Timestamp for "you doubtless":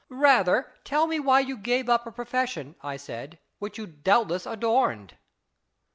3.77-4.47